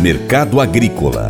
[0.00, 1.28] Mercado Agrícola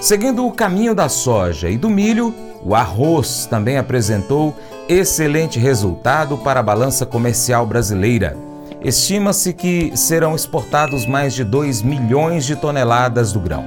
[0.00, 4.52] Seguindo o caminho da soja e do milho, o arroz também apresentou
[4.88, 8.36] excelente resultado para a balança comercial brasileira.
[8.82, 13.64] Estima-se que serão exportados mais de 2 milhões de toneladas do grão.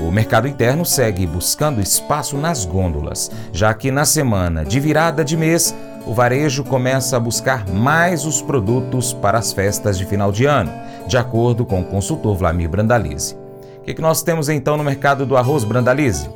[0.00, 5.36] O mercado interno segue buscando espaço nas gôndolas, já que na semana de virada de
[5.36, 5.74] mês,
[6.06, 10.72] o varejo começa a buscar mais os produtos para as festas de final de ano,
[11.08, 13.34] de acordo com o consultor Vlamir Brandalize.
[13.78, 16.28] O que, que nós temos então no mercado do arroz Brandalize?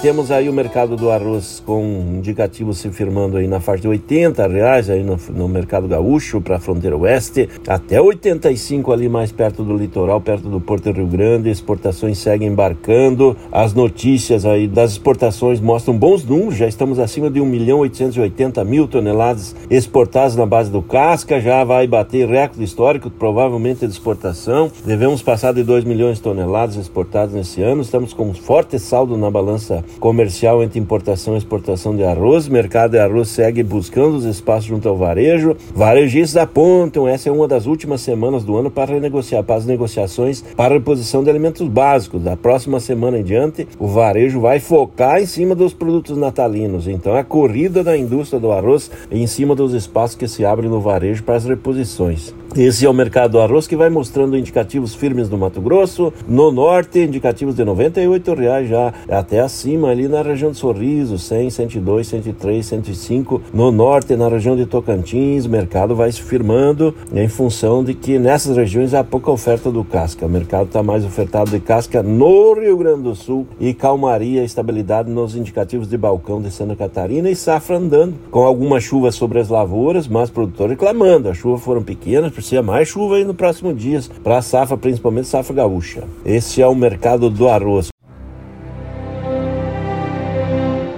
[0.00, 1.82] Temos aí o mercado do arroz com
[2.18, 6.56] indicativos se firmando aí na faixa de 80 reais aí no, no mercado gaúcho para
[6.56, 11.48] a fronteira oeste, até 85 ali mais perto do litoral, perto do Porto Rio Grande.
[11.48, 13.34] Exportações seguem embarcando.
[13.50, 16.56] As notícias aí das exportações mostram bons números.
[16.56, 21.40] Já estamos acima de 1 milhão 880 mil toneladas exportadas na base do casca.
[21.40, 24.70] Já vai bater recorde histórico, provavelmente de exportação.
[24.84, 27.80] Devemos passar de 2 milhões de toneladas exportadas nesse ano.
[27.80, 32.46] Estamos com um forte saldo na balança comercial entre importação e exportação de arroz.
[32.46, 35.56] O mercado de arroz segue buscando os espaços junto ao varejo.
[35.74, 40.44] Varejistas apontam, essa é uma das últimas semanas do ano para renegociar, para as negociações
[40.56, 42.22] para a reposição de alimentos básicos.
[42.22, 46.88] Da próxima semana em diante, o varejo vai focar em cima dos produtos natalinos.
[46.88, 50.80] Então, a corrida da indústria do arroz em cima dos espaços que se abrem no
[50.80, 52.34] varejo para as reposições.
[52.58, 56.50] Esse é o mercado do arroz que vai mostrando indicativos firmes no Mato Grosso, no
[56.50, 62.06] norte, indicativos de 98 reais já até acima ali na região de Sorriso, 100, 102,
[62.06, 63.42] 103, 105.
[63.52, 68.18] No norte, na região de Tocantins, o mercado vai se firmando em função de que
[68.18, 70.24] nessas regiões há pouca oferta do casca.
[70.24, 75.10] O mercado está mais ofertado de casca no Rio Grande do Sul e calmaria, estabilidade
[75.10, 79.50] nos indicativos de balcão de Santa Catarina e safra andando, com alguma chuva sobre as
[79.50, 81.28] lavouras, mas produtor reclamando.
[81.28, 85.26] As chuvas foram pequenas, precisa mais chuva aí no próximo dias para a safra, principalmente
[85.26, 86.04] safra gaúcha.
[86.24, 87.88] Esse é o mercado do arroz.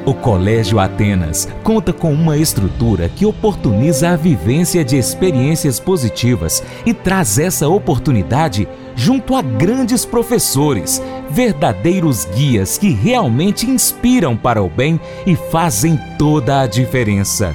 [0.05, 6.95] O Colégio Atenas conta com uma estrutura que oportuniza a vivência de experiências positivas e
[6.95, 8.67] traz essa oportunidade
[8.97, 16.63] junto a grandes professores, verdadeiros guias que realmente inspiram para o bem e fazem toda
[16.63, 17.55] a diferença.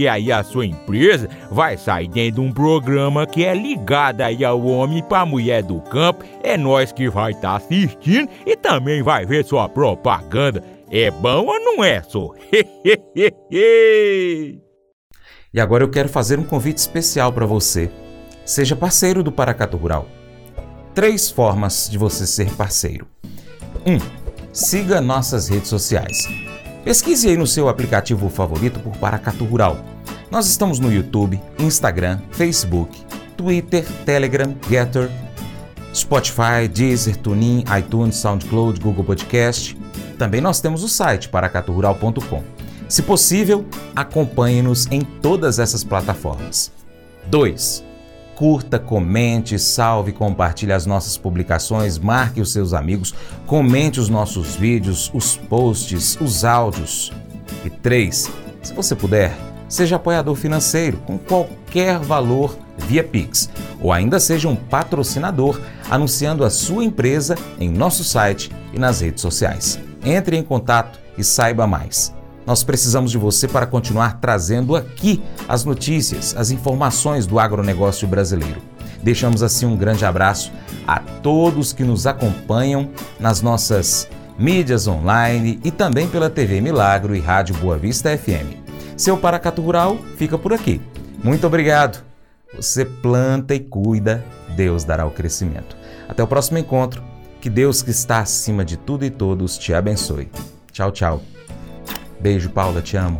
[0.07, 4.61] aí a sua empresa vai sair dentro de um programa que é ligado aí ao
[4.65, 6.23] homem para mulher do campo.
[6.43, 10.63] É nós que vai estar tá assistindo e também vai ver sua propaganda.
[10.89, 12.31] É bom ou não é, só?
[15.53, 17.91] E agora eu quero fazer um convite especial para você.
[18.45, 20.07] Seja parceiro do Paracatu Rural.
[20.93, 23.05] Três formas de você ser parceiro.
[23.85, 23.93] 1.
[23.93, 23.97] Um,
[24.53, 26.25] siga nossas redes sociais.
[26.83, 29.77] Pesquise aí no seu aplicativo favorito por Paracatu Rural.
[30.31, 32.97] Nós estamos no YouTube, Instagram, Facebook,
[33.35, 35.11] Twitter, Telegram, Getter,
[35.93, 39.77] Spotify, Deezer, TuneIn, iTunes, SoundCloud, Google Podcast.
[40.17, 42.43] Também nós temos o site paracaturural.com.
[42.87, 46.71] Se possível, acompanhe-nos em todas essas plataformas.
[47.27, 47.83] 2.
[48.33, 53.13] Curta, comente, salve, compartilhe as nossas publicações, marque os seus amigos,
[53.45, 57.11] comente os nossos vídeos, os posts, os áudios.
[57.65, 58.31] E 3.
[58.63, 64.55] Se você puder, seja apoiador financeiro com qualquer valor via Pix, ou ainda seja um
[64.55, 65.59] patrocinador
[65.89, 69.79] anunciando a sua empresa em nosso site e nas redes sociais.
[70.03, 72.13] Entre em contato e saiba mais.
[72.45, 78.61] Nós precisamos de você para continuar trazendo aqui as notícias, as informações do agronegócio brasileiro.
[79.01, 80.51] Deixamos assim um grande abraço
[80.85, 82.89] a todos que nos acompanham
[83.19, 84.07] nas nossas
[84.37, 88.60] mídias online e também pela TV Milagro e Rádio Boa Vista FM.
[89.01, 90.79] Seu Paracato Rural fica por aqui.
[91.23, 92.05] Muito obrigado.
[92.55, 94.23] Você planta e cuida,
[94.55, 95.75] Deus dará o crescimento.
[96.07, 97.01] Até o próximo encontro.
[97.41, 100.29] Que Deus que está acima de tudo e todos te abençoe.
[100.71, 101.23] Tchau, tchau.
[102.19, 103.19] Beijo, Paula, te amo.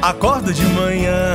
[0.00, 1.34] Acordo de manhã